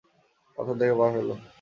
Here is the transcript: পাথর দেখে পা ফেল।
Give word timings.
পাথর 0.57 0.75
দেখে 0.79 0.95
পা 0.99 1.05
ফেল। 1.13 1.29